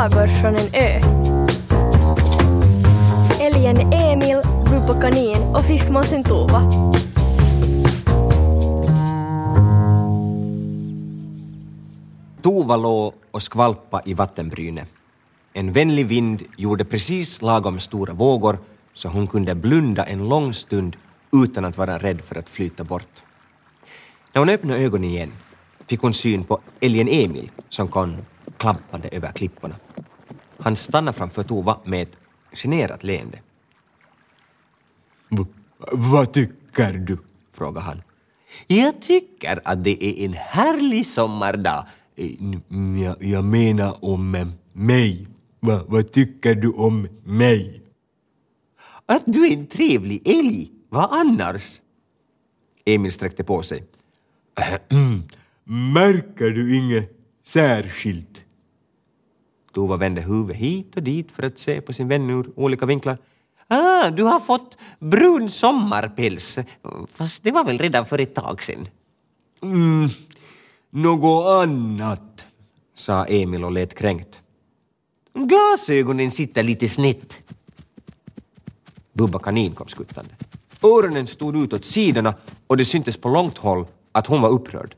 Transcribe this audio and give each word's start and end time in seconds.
sagor 0.00 0.26
från 0.26 0.56
en 0.56 0.74
ö. 0.74 1.00
Älgen 3.40 3.92
Emil, 3.92 4.42
Bubba 4.70 5.00
Kanin 5.00 5.42
och 5.42 5.64
fiskmåsen 5.64 6.24
Tova. 6.24 6.62
Tova 12.42 12.76
låg 12.76 13.14
och 13.30 13.42
skvalpa 13.42 14.02
i 14.04 14.14
vattenbrynet. 14.14 14.88
En 15.52 15.72
vänlig 15.72 16.06
vind 16.06 16.42
gjorde 16.56 16.84
precis 16.84 17.42
lagom 17.42 17.80
stora 17.80 18.14
vågor 18.14 18.58
så 18.94 19.08
hon 19.08 19.26
kunde 19.26 19.54
blunda 19.54 20.04
en 20.04 20.28
lång 20.28 20.54
stund 20.54 20.96
utan 21.32 21.64
att 21.64 21.78
vara 21.78 21.98
rädd 21.98 22.20
för 22.20 22.38
att 22.38 22.48
flyta 22.48 22.84
bort. 22.84 23.22
När 24.32 24.38
hon 24.38 24.48
öppnade 24.48 24.80
ögonen 24.80 25.10
igen 25.10 25.32
fick 25.86 26.00
hon 26.00 26.14
syn 26.14 26.44
på 26.44 26.60
älgen 26.80 27.08
Emil 27.08 27.50
som 27.68 27.88
kom 27.88 28.16
klampande 28.60 29.08
över 29.08 29.32
klipporna. 29.32 29.76
Han 30.58 30.76
stannade 30.76 31.18
framför 31.18 31.42
Tova 31.42 31.80
med 31.84 32.02
ett 32.02 32.18
generat 32.52 33.04
leende. 33.04 33.38
Vad 35.92 36.32
tycker 36.32 36.92
du? 36.92 37.18
frågade 37.52 37.80
han. 37.80 38.02
Jag 38.66 39.00
tycker 39.00 39.60
att 39.64 39.84
det 39.84 40.04
är 40.04 40.24
en 40.24 40.32
härlig 40.32 41.06
sommardag. 41.06 41.86
Jag, 42.98 43.16
jag 43.20 43.44
menar 43.44 44.04
om 44.04 44.34
eh, 44.34 44.48
mig. 44.72 45.26
Va, 45.60 45.84
vad 45.88 46.12
tycker 46.12 46.54
du 46.54 46.72
om 46.72 47.08
mig? 47.24 47.82
Att 49.06 49.22
du 49.26 49.46
är 49.46 49.52
en 49.52 49.66
trevlig 49.66 50.28
älg. 50.28 50.70
Vad 50.88 51.08
annars? 51.12 51.80
Emil 52.84 53.12
sträckte 53.12 53.44
på 53.44 53.62
sig. 53.62 53.84
Märker 55.64 56.50
du 56.50 56.76
inget 56.76 57.10
särskilt? 57.44 58.29
Tova 59.72 59.96
vände 59.96 60.20
huvudet 60.20 60.56
hit 60.56 60.96
och 60.96 61.02
dit 61.02 61.32
för 61.32 61.42
att 61.42 61.58
se 61.58 61.80
på 61.80 61.92
sin 61.92 62.08
vän 62.08 62.30
ur 62.30 62.50
olika 62.56 62.86
vinklar. 62.86 63.18
Ah, 63.68 64.10
du 64.10 64.22
har 64.22 64.40
fått 64.40 64.78
brun 64.98 65.50
sommarpäls. 65.50 66.58
Fast 67.12 67.42
det 67.42 67.50
var 67.50 67.64
väl 67.64 67.78
redan 67.78 68.06
för 68.06 68.20
ett 68.20 68.34
tag 68.34 68.62
sedan? 68.62 68.88
Mm, 69.62 70.08
något 70.90 71.46
annat, 71.46 72.46
sa 72.94 73.24
Emil 73.24 73.64
och 73.64 73.72
lät 73.72 73.94
kränkt. 73.94 74.40
Glasögonen 75.34 76.30
sitter 76.30 76.62
lite 76.62 76.88
snett. 76.88 77.42
Bubba 79.12 79.38
kanin 79.38 79.74
kom 79.74 79.88
skuttande. 79.88 80.30
Öronen 80.82 81.26
stod 81.26 81.56
ut 81.56 81.72
åt 81.72 81.84
sidorna 81.84 82.34
och 82.66 82.76
det 82.76 82.84
syntes 82.84 83.16
på 83.16 83.28
långt 83.28 83.58
håll 83.58 83.86
att 84.12 84.26
hon 84.26 84.42
var 84.42 84.50
upprörd. 84.50 84.94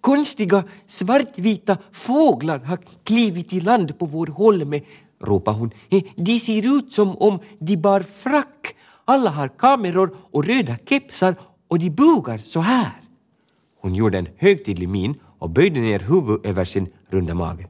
Konstiga 0.00 0.64
svartvita 0.86 1.78
fåglar 1.92 2.58
har 2.58 2.78
klivit 3.04 3.52
i 3.52 3.60
land 3.60 3.98
på 3.98 4.06
vår 4.06 4.26
holme, 4.26 4.80
ropade 5.20 5.58
hon. 5.58 5.70
Eh, 5.90 6.02
de 6.16 6.40
ser 6.40 6.78
ut 6.78 6.92
som 6.92 7.16
om 7.16 7.38
de 7.58 7.76
bar 7.76 8.00
frack. 8.00 8.76
Alla 9.04 9.30
har 9.30 9.48
kameror 9.48 10.16
och 10.30 10.44
röda 10.44 10.76
kepsar 10.88 11.34
och 11.68 11.78
de 11.78 11.90
bugar 11.90 12.38
så 12.38 12.60
här. 12.60 13.00
Hon 13.80 13.94
gjorde 13.94 14.18
en 14.18 14.28
högtidlig 14.36 14.88
min 14.88 15.14
och 15.38 15.50
böjde 15.50 15.80
ner 15.80 15.98
huvudet 15.98 16.46
över 16.46 16.64
sin 16.64 16.88
runda 17.08 17.34
mage. 17.34 17.68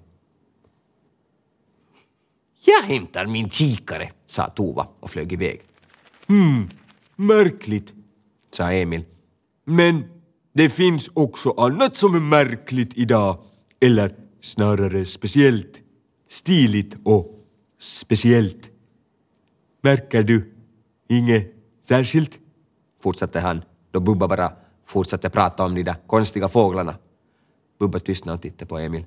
Jag 2.64 2.82
hämtar 2.82 3.26
min 3.26 3.50
kikare, 3.50 4.10
sa 4.26 4.46
Tova 4.48 4.88
och 5.00 5.10
flög 5.10 5.32
iväg. 5.32 5.60
Hmm, 6.26 6.70
märkligt, 7.16 7.92
sa 8.50 8.72
Emil. 8.72 9.04
Men 9.64 10.04
det 10.52 10.70
finns 10.70 11.10
också 11.14 11.50
annat 11.50 11.96
som 11.96 12.14
är 12.14 12.20
märkligt 12.20 12.98
idag, 12.98 13.38
eller 13.80 14.14
snarare 14.40 15.06
speciellt, 15.06 15.72
stiligt 16.28 16.96
och 17.04 17.26
speciellt. 17.78 18.70
Märker 19.82 20.22
du 20.22 20.54
inget 21.08 21.54
särskilt? 21.84 22.38
fortsatte 23.02 23.40
han 23.40 23.62
då 23.90 24.00
Bubba 24.00 24.28
bara 24.28 24.52
fortsatte 24.86 25.30
prata 25.30 25.64
om 25.64 25.74
de 25.74 25.82
där 25.82 25.96
konstiga 26.06 26.48
fåglarna. 26.48 26.94
Bubba 27.78 28.00
tystnade 28.00 28.36
och 28.36 28.42
tittade 28.42 28.66
på 28.66 28.78
Emil. 28.78 29.04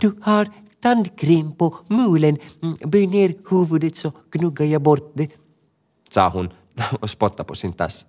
Du 0.00 0.18
har 0.22 0.52
tandkräm 0.80 1.52
på 1.52 1.76
mulen. 1.88 2.38
Böj 2.84 3.06
ner 3.06 3.34
huvudet 3.50 3.96
så 3.96 4.12
gnuggar 4.30 4.66
jag 4.66 4.82
bort 4.82 5.12
det, 5.14 5.30
sa 6.10 6.28
hon 6.28 6.48
och 7.00 7.10
spottade 7.10 7.48
på 7.48 7.54
sin 7.54 7.72
tass. 7.72 8.06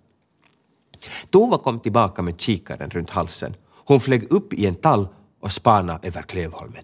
Tova 1.30 1.58
kom 1.58 1.80
tillbaka 1.80 2.22
med 2.22 2.42
kikaren 2.42 2.90
runt 2.90 3.10
halsen. 3.10 3.56
Hon 3.86 4.00
flög 4.00 4.32
upp 4.32 4.54
i 4.54 4.66
en 4.66 4.76
tall 4.76 5.08
och 5.42 5.52
spanade 5.52 6.08
över 6.08 6.22
Klövholmen. 6.22 6.84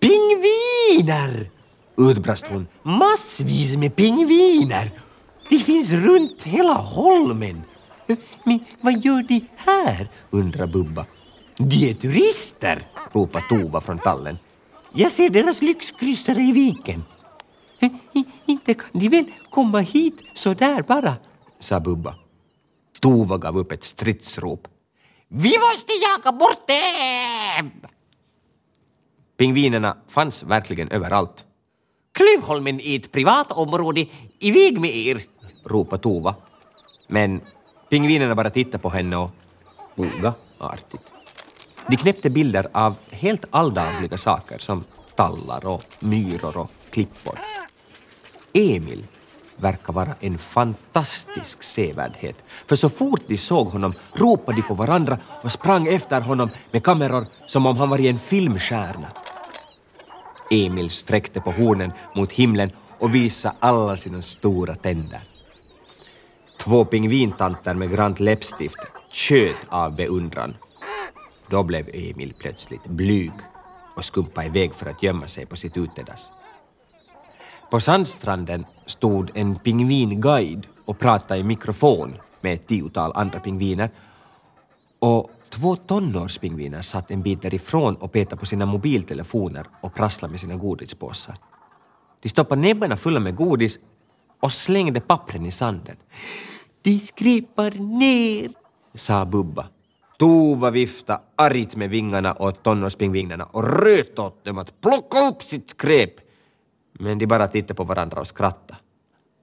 Pingviner! 0.00 1.50
utbrast 1.96 2.46
hon. 2.46 2.66
Massvis 2.82 3.76
med 3.76 3.96
pingviner! 3.96 4.90
Det 5.48 5.58
finns 5.58 5.90
runt 5.90 6.42
hela 6.42 6.74
holmen. 6.74 7.62
Men 8.44 8.64
vad 8.80 9.04
gör 9.04 9.22
de 9.22 9.44
här? 9.56 10.08
undrar 10.30 10.66
Bubba. 10.66 11.06
De 11.56 11.90
är 11.90 11.94
turister, 11.94 12.86
ropar 13.12 13.40
Tova 13.48 13.80
från 13.80 13.98
tallen. 13.98 14.38
Jag 14.92 15.12
ser 15.12 15.30
deras 15.30 15.62
lyxkryssare 15.62 16.42
i 16.42 16.52
viken. 16.52 17.04
Inte 18.46 18.74
kan 18.74 18.90
de 18.92 19.08
väl 19.08 19.24
komma 19.50 19.80
hit 19.80 20.14
så 20.34 20.54
där 20.54 20.82
bara, 20.82 21.14
sa 21.58 21.80
Bubba. 21.80 22.14
Tova 23.04 23.38
gav 23.38 23.58
upp 23.58 23.72
ett 23.72 23.84
stridsrop. 23.84 24.68
Vi 25.28 25.58
måste 25.58 25.92
jaga 25.92 26.32
bort 26.32 26.68
dem! 26.68 27.70
Pingvinerna 29.36 29.96
fanns 30.08 30.42
verkligen 30.42 30.88
överallt. 30.88 31.44
Klyvholmen 32.12 32.80
är 32.80 32.98
ett 32.98 33.12
privat 33.12 33.52
område, 33.52 34.06
iväg 34.38 34.80
med 34.80 34.90
er! 34.90 35.22
ropade 35.64 36.02
Tova. 36.02 36.34
Men 37.08 37.40
pingvinerna 37.90 38.34
bara 38.34 38.50
tittade 38.50 38.78
på 38.78 38.88
henne 38.90 39.16
och 39.16 39.30
buga 39.96 40.34
artigt. 40.58 41.12
De 41.88 41.96
knäppte 41.96 42.30
bilder 42.30 42.68
av 42.72 42.94
helt 43.10 43.44
alldagliga 43.50 44.16
saker 44.16 44.58
som 44.58 44.84
tallar 45.14 45.66
och 45.66 45.82
myror 46.00 46.56
och 46.56 46.70
klippor. 46.90 47.38
Emil 48.52 49.06
verkar 49.56 49.92
vara 49.92 50.14
en 50.20 50.38
fantastisk 50.38 51.62
sevärdhet. 51.62 52.36
För 52.66 52.76
så 52.76 52.88
fort 52.88 53.20
de 53.28 53.38
såg 53.38 53.68
honom 53.68 53.92
ropade 54.12 54.56
de 54.56 54.62
på 54.62 54.74
varandra 54.74 55.18
och 55.42 55.52
sprang 55.52 55.86
efter 55.86 56.20
honom 56.20 56.50
med 56.70 56.84
kameror 56.84 57.26
som 57.46 57.66
om 57.66 57.76
han 57.76 57.90
var 57.90 58.00
en 58.00 58.18
filmstjärna. 58.18 59.08
Emil 60.50 60.90
sträckte 60.90 61.40
på 61.40 61.50
hornen 61.50 61.92
mot 62.14 62.32
himlen 62.32 62.70
och 62.98 63.14
visade 63.14 63.56
alla 63.60 63.96
sina 63.96 64.22
stora 64.22 64.74
tänder. 64.74 65.20
Två 66.58 66.84
pingvintanter 66.84 67.74
med 67.74 67.90
grant 67.90 68.20
läppstift 68.20 68.78
tjöt 69.10 69.66
av 69.68 69.96
beundran. 69.96 70.54
Då 71.48 71.62
blev 71.62 71.88
Emil 71.88 72.34
plötsligt 72.38 72.84
blyg 72.84 73.32
och 73.96 74.04
skumpade 74.04 74.46
iväg 74.46 74.74
för 74.74 74.90
att 74.90 75.02
gömma 75.02 75.28
sig 75.28 75.46
på 75.46 75.56
sitt 75.56 75.76
utedass. 75.76 76.32
På 77.74 77.80
sandstranden 77.80 78.66
stod 78.86 79.30
en 79.34 79.56
pingvinguide 79.56 80.66
och 80.84 80.98
pratade 80.98 81.40
i 81.40 81.44
mikrofon 81.44 82.14
med 82.40 82.54
ett 82.54 82.66
tiotal 82.66 83.12
andra 83.14 83.40
pingviner 83.40 83.90
och 84.98 85.30
två 85.48 85.76
tonårspingviner 85.76 86.82
satt 86.82 87.10
en 87.10 87.22
bit 87.22 87.42
därifrån 87.42 87.96
och 87.96 88.12
petade 88.12 88.40
på 88.40 88.46
sina 88.46 88.66
mobiltelefoner 88.66 89.66
och 89.80 89.94
prasslade 89.94 90.30
med 90.30 90.40
sina 90.40 90.56
godispåsar. 90.56 91.36
De 92.22 92.28
stoppade 92.28 92.60
näbbarna 92.60 92.96
fulla 92.96 93.20
med 93.20 93.36
godis 93.36 93.78
och 94.40 94.52
slängde 94.52 95.00
pappren 95.00 95.46
i 95.46 95.50
sanden. 95.50 95.96
De 96.82 96.98
skräpar 96.98 97.70
ner, 97.70 98.50
sa 98.94 99.24
Bubba. 99.24 99.66
Tova 100.18 100.70
viftade 100.70 101.20
argt 101.36 101.76
med 101.76 101.90
vingarna 101.90 102.34
åt 102.38 102.62
tonårspingvinerna 102.62 103.44
och 103.44 103.84
röt 103.84 104.18
åt 104.18 104.44
dem 104.44 104.58
att 104.58 104.80
plocka 104.80 105.28
upp 105.28 105.42
sitt 105.42 105.70
skräp 105.70 106.23
men 106.98 107.18
de 107.18 107.26
bara 107.26 107.46
tittade 107.46 107.74
på 107.74 107.84
varandra 107.84 108.20
och 108.20 108.26
skrattade. 108.26 108.80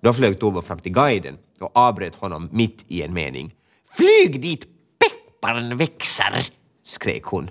Då 0.02 0.14
flög 0.14 0.40
Tova 0.40 0.62
fram 0.62 0.80
till 0.80 0.92
guiden 0.92 1.38
och 1.60 1.78
avbröt 1.78 2.16
honom 2.16 2.50
mitt 2.52 2.86
i 2.88 3.02
en 3.02 3.14
mening. 3.14 3.56
Flyg 3.90 4.42
dit 4.42 4.68
pepparn 5.00 5.78
växer! 5.78 6.50
skrek 6.84 7.24
hon. 7.24 7.50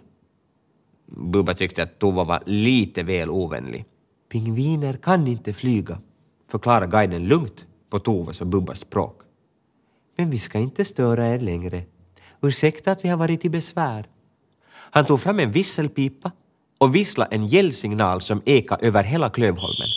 Bubba 1.06 1.54
tyckte 1.54 1.82
att 1.82 1.98
Tova 1.98 2.24
var 2.24 2.42
lite 2.46 3.02
väl 3.02 3.30
ovänlig. 3.30 3.84
Pingviner 4.32 4.96
kan 4.96 5.26
inte 5.26 5.52
flyga, 5.52 5.98
förklarade 6.50 6.86
guiden 6.86 7.28
lugnt 7.28 7.66
på 7.90 7.98
Tovas 7.98 8.40
och 8.40 8.46
Bubbas 8.46 8.80
språk. 8.80 9.20
Men 10.16 10.30
vi 10.30 10.38
ska 10.38 10.58
inte 10.58 10.84
störa 10.84 11.28
er 11.28 11.38
längre. 11.40 11.82
Ursäkta 12.42 12.92
att 12.92 13.04
vi 13.04 13.08
har 13.08 13.16
varit 13.16 13.44
i 13.44 13.48
besvär. 13.48 14.06
Han 14.70 15.06
tog 15.06 15.20
fram 15.20 15.40
en 15.40 15.52
visselpipa 15.52 16.32
och 16.78 16.94
vissla 16.94 17.26
en 17.26 17.46
gällsignal 17.46 18.20
som 18.20 18.42
eka 18.46 18.76
över 18.76 19.04
hela 19.04 19.30
Klövholmen. 19.30 19.88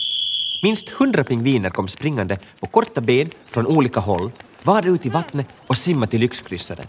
Minst 0.64 0.88
hundra 0.88 1.24
pingviner 1.24 1.70
kom 1.70 1.88
springande 1.88 2.38
på 2.60 2.66
korta 2.66 3.00
ben 3.00 3.30
från 3.46 3.66
olika 3.66 4.00
håll, 4.00 4.30
var 4.62 4.86
ut 4.86 5.06
i 5.06 5.08
vattnet 5.08 5.48
och 5.66 5.76
simmade 5.76 6.10
till 6.10 6.20
lyxkryssaren. 6.20 6.86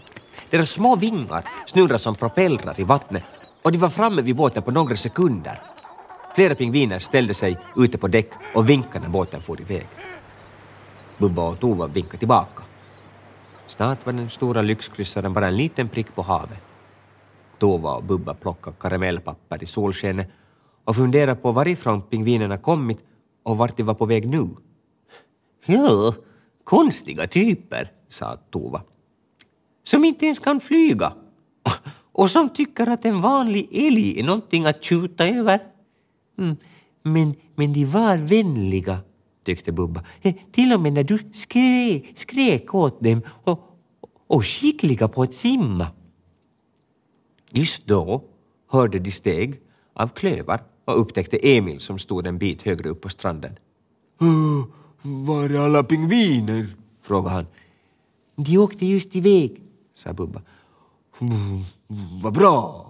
Deras 0.50 0.70
små 0.70 0.96
vingar 0.96 1.44
snurrade 1.66 1.98
som 1.98 2.14
propellrar 2.14 2.80
i 2.80 2.84
vattnet 2.84 3.24
och 3.62 3.72
de 3.72 3.78
var 3.78 3.88
framme 3.88 4.22
vid 4.22 4.36
båten 4.36 4.62
på 4.62 4.70
några 4.70 4.96
sekunder. 4.96 5.60
Flera 6.34 6.54
pingviner 6.54 6.98
ställde 6.98 7.34
sig 7.34 7.58
ute 7.76 7.98
på 7.98 8.08
däck 8.08 8.30
och 8.54 8.68
vinkade 8.68 9.00
när 9.00 9.08
båten 9.08 9.42
for 9.42 9.60
iväg. 9.60 9.86
Bubba 11.18 11.48
och 11.48 11.60
Tova 11.60 11.86
vinkade 11.86 12.18
tillbaka. 12.18 12.62
Snart 13.66 14.06
var 14.06 14.12
den 14.12 14.30
stora 14.30 14.62
lyxkryssaren 14.62 15.32
bara 15.32 15.46
en 15.46 15.56
liten 15.56 15.88
prick 15.88 16.14
på 16.14 16.22
havet. 16.22 16.62
Tova 17.58 17.94
och 17.94 18.04
Bubba 18.04 18.34
plockade 18.34 18.76
karamellpapper 18.80 19.62
i 19.62 19.66
solskenet 19.66 20.28
och 20.84 20.96
funderade 20.96 21.40
på 21.40 21.52
varifrån 21.52 22.02
pingvinerna 22.02 22.58
kommit 22.58 22.98
och 23.46 23.58
vart 23.58 23.76
de 23.76 23.82
var 23.82 23.94
på 23.94 24.06
väg 24.06 24.28
nu. 24.28 24.48
Ja, 25.66 26.14
konstiga 26.64 27.26
typer, 27.26 27.92
sa 28.08 28.36
Tova. 28.50 28.82
Som 29.82 30.04
inte 30.04 30.24
ens 30.24 30.38
kan 30.38 30.60
flyga 30.60 31.12
och 32.12 32.30
som 32.30 32.48
tycker 32.48 32.86
att 32.86 33.04
en 33.04 33.20
vanlig 33.20 33.68
älg 33.72 34.20
är 34.20 34.24
någonting 34.24 34.66
att 34.66 34.84
tjuta 34.84 35.28
över. 35.28 35.60
Mm, 36.38 36.56
men, 37.02 37.34
men 37.54 37.72
de 37.72 37.84
var 37.84 38.16
vänliga, 38.16 38.98
tyckte 39.44 39.72
Bubba. 39.72 40.04
Eh, 40.22 40.34
till 40.52 40.72
och 40.72 40.80
med 40.80 40.92
när 40.92 41.04
du 41.04 41.18
skrek, 41.32 42.12
skrek 42.14 42.74
åt 42.74 43.00
dem 43.00 43.22
och, 43.44 43.60
och 44.26 44.46
skickliga 44.46 45.08
på 45.08 45.22
att 45.22 45.34
simma. 45.34 45.86
Just 47.52 47.86
då 47.86 48.24
hörde 48.68 48.98
de 48.98 49.10
steg 49.10 49.60
av 49.94 50.08
klövar 50.08 50.60
och 50.86 51.00
upptäckte 51.00 51.36
Emil 51.42 51.80
som 51.80 51.98
stod 51.98 52.26
en 52.26 52.38
bit 52.38 52.62
högre 52.62 52.88
upp 52.88 53.00
på 53.00 53.08
stranden. 53.08 53.58
Var 55.02 55.50
är 55.50 55.58
alla 55.58 55.82
pingviner? 55.82 56.76
frågade 57.02 57.34
han. 57.34 57.46
De 58.36 58.58
åkte 58.58 58.86
just 58.86 59.16
iväg, 59.16 59.62
sa 59.94 60.12
Bubba. 60.12 60.42
Mm, 61.20 61.62
vad 62.22 62.32
bra, 62.32 62.86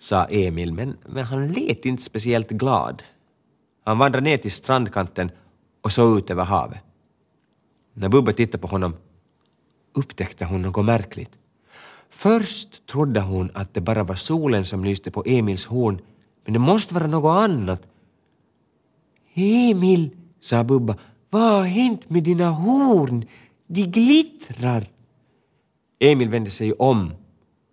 sa 0.00 0.24
Emil, 0.24 0.72
men, 0.72 0.96
men 1.06 1.24
han 1.24 1.52
lät 1.52 1.84
inte 1.84 2.02
speciellt 2.02 2.50
glad. 2.50 3.02
Han 3.84 3.98
vandrade 3.98 4.24
ner 4.24 4.36
till 4.36 4.52
strandkanten 4.52 5.30
och 5.82 5.92
såg 5.92 6.18
ut 6.18 6.30
över 6.30 6.44
havet. 6.44 6.80
När 7.94 8.08
Bubba 8.08 8.32
tittade 8.32 8.58
på 8.58 8.68
honom 8.68 8.96
upptäckte 9.94 10.44
hon 10.44 10.62
något 10.62 10.84
märkligt. 10.84 11.30
Först 12.10 12.86
trodde 12.86 13.20
hon 13.20 13.50
att 13.54 13.74
det 13.74 13.80
bara 13.80 14.04
var 14.04 14.14
solen 14.14 14.64
som 14.64 14.84
lyste 14.84 15.10
på 15.10 15.22
Emils 15.26 15.66
horn, 15.66 16.00
men 16.44 16.52
det 16.52 16.58
måste 16.58 16.94
vara 16.94 17.06
något 17.06 17.42
annat. 17.44 17.86
Emil, 19.34 20.10
sa 20.40 20.64
Bubba, 20.64 20.96
vad 21.30 21.42
har 21.42 21.64
hänt 21.64 22.10
med 22.10 22.22
dina 22.22 22.50
horn? 22.50 23.24
De 23.66 23.86
glittrar. 23.86 24.88
Emil 25.98 26.28
vände 26.28 26.50
sig 26.50 26.72
om 26.72 27.12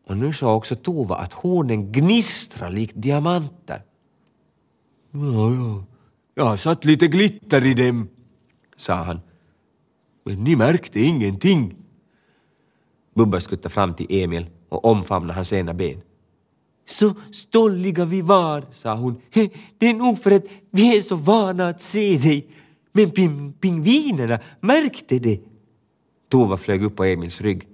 och 0.07 0.18
nu 0.18 0.33
såg 0.33 0.57
också 0.57 0.75
Tova 0.75 1.16
att 1.16 1.33
hornen 1.33 1.92
gnistrade 1.92 2.74
likt 2.74 2.94
diamanter. 2.95 3.81
Ja, 5.12 5.54
ja, 5.54 5.83
jag 6.36 6.44
har 6.44 6.57
satt 6.57 6.86
lite 6.86 7.07
glitter 7.07 7.65
i 7.65 7.74
dem, 7.74 8.07
sa 8.75 8.94
han. 8.94 9.19
Men 10.24 10.44
ni 10.44 10.56
märkte 10.56 11.00
ingenting. 11.00 11.75
Bubba 13.15 13.39
skuttade 13.39 13.74
fram 13.74 13.94
till 13.94 14.07
Emil 14.10 14.50
och 14.69 14.86
omfamnade 14.86 15.33
hans 15.33 15.54
ena 15.54 15.74
ben. 15.74 16.01
Så 16.89 17.13
stolliga 17.31 18.06
vi 18.06 18.21
var, 18.21 18.65
sa 18.71 18.95
hon. 18.95 19.21
Det 19.77 19.88
är 19.88 19.94
nog 19.94 20.19
för 20.19 20.31
att 20.31 20.45
vi 20.71 20.97
är 20.97 21.01
så 21.01 21.15
vana 21.15 21.68
att 21.68 21.81
se 21.81 22.18
dig. 22.18 22.47
Men 22.91 23.12
ping 23.12 23.53
pingvinerna 23.53 24.39
märkte 24.59 25.19
det. 25.19 25.39
Tova 26.30 26.57
flög 26.57 26.83
upp 26.83 26.95
på 26.95 27.03
Emils 27.03 27.41
rygg. 27.41 27.68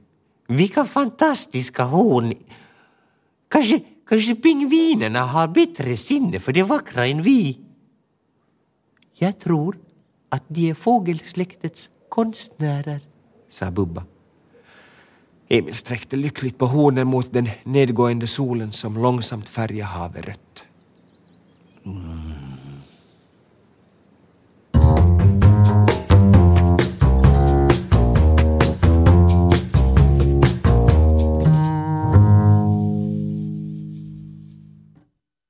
Vilka 0.47 0.85
fantastiska 0.85 1.83
horn! 1.83 2.33
Kanske, 3.49 3.79
kanske 4.09 4.35
pingvinerna 4.35 5.25
har 5.25 5.47
bättre 5.47 5.97
sinne 5.97 6.39
för 6.39 6.53
det 6.53 6.63
vackra 6.63 7.07
än 7.07 7.21
vi. 7.21 7.59
Jag 9.13 9.39
tror 9.39 9.77
att 10.29 10.43
de 10.47 10.69
är 10.69 10.73
fågelsläktets 10.73 11.89
konstnärer, 12.09 13.01
sa 13.49 13.71
Bubba. 13.71 14.03
Emil 15.49 15.75
sträckte 15.75 16.15
lyckligt 16.15 16.57
på 16.57 16.65
hornen 16.65 17.07
mot 17.07 17.33
den 17.33 17.49
nedgående 17.63 18.27
solen 18.27 18.71
som 18.71 18.97
långsamt 18.97 19.49
färgade 19.49 19.83
havet 19.83 20.25
rött. 20.25 20.65